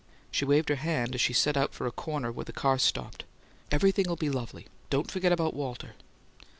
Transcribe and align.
She 0.31 0.45
waved 0.45 0.69
her 0.69 0.77
hand, 0.81 1.13
as 1.13 1.21
she 1.21 1.31
set 1.31 1.55
out 1.55 1.75
for 1.75 1.85
a 1.85 1.91
corner 1.91 2.31
where 2.31 2.43
the 2.43 2.51
cars 2.51 2.81
stopped. 2.81 3.23
"Everything'll 3.69 4.15
be 4.15 4.31
lovely. 4.31 4.65
Don't 4.89 5.11
forget 5.11 5.31
about 5.31 5.53
Walter." 5.53 5.93